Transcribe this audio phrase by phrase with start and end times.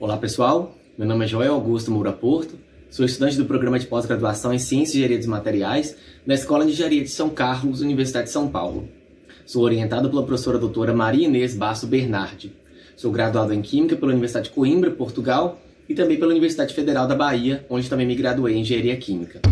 [0.00, 2.58] Olá pessoal, meu nome é Joel Augusto Moura Porto,
[2.88, 5.94] sou estudante do programa de pós-graduação em Ciências e Engenharia dos Materiais
[6.26, 8.88] da Escola de Engenharia de São Carlos, Universidade de São Paulo.
[9.44, 12.50] Sou orientado pela professora doutora Maria Inês Basso Bernardi.
[12.96, 17.14] Sou graduado em Química pela Universidade de Coimbra, Portugal, e também pela Universidade Federal da
[17.14, 19.42] Bahia, onde também me graduei em Engenharia Química.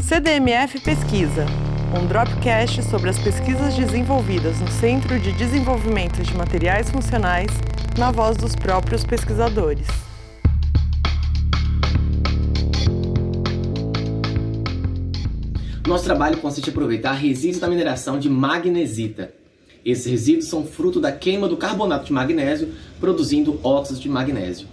[0.00, 1.44] CDMF Pesquisa,
[2.00, 7.50] um dropcast sobre as pesquisas desenvolvidas no Centro de Desenvolvimento de Materiais Funcionais,
[7.98, 9.86] na voz dos próprios pesquisadores.
[15.86, 19.34] Nosso trabalho consiste em aproveitar resíduos da mineração de magnesita.
[19.84, 24.68] Esses resíduos são fruto da queima do carbonato de magnésio, produzindo óxidos de magnésio.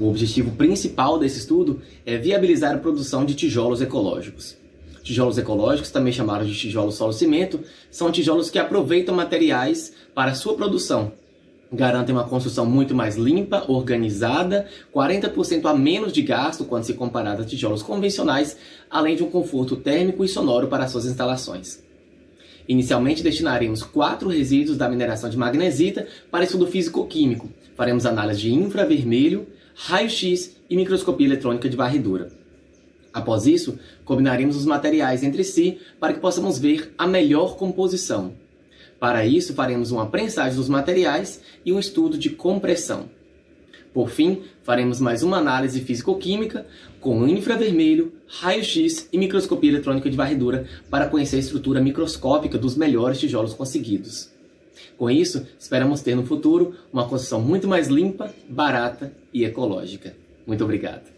[0.00, 4.56] O objetivo principal desse estudo é viabilizar a produção de tijolos ecológicos.
[5.02, 11.12] Tijolos ecológicos, também chamados de tijolos solo-cimento, são tijolos que aproveitam materiais para sua produção,
[11.72, 17.42] garantem uma construção muito mais limpa, organizada, 40% a menos de gasto quando se comparado
[17.42, 18.56] a tijolos convencionais,
[18.90, 21.82] além de um conforto térmico e sonoro para suas instalações.
[22.66, 27.48] Inicialmente destinaremos quatro resíduos da mineração de magnesita para estudo físico-químico.
[27.74, 32.30] Faremos análise de infravermelho, raio-x e microscopia eletrônica de varredura.
[33.12, 38.34] Após isso, combinaremos os materiais entre si para que possamos ver a melhor composição.
[38.98, 43.08] Para isso, faremos uma prensagem dos materiais e um estudo de compressão.
[43.94, 46.66] Por fim, faremos mais uma análise físico-química
[47.00, 53.18] com infravermelho, raio-x e microscopia eletrônica de varredura para conhecer a estrutura microscópica dos melhores
[53.18, 54.30] tijolos conseguidos.
[54.96, 60.14] Com isso, esperamos ter no futuro uma construção muito mais limpa, barata e ecológica.
[60.46, 61.17] Muito obrigado.